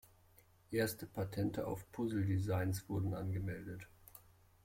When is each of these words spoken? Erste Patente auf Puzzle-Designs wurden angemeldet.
Erste 0.71 1.05
Patente 1.05 1.67
auf 1.67 1.91
Puzzle-Designs 1.91 2.89
wurden 2.89 3.13
angemeldet. 3.13 3.87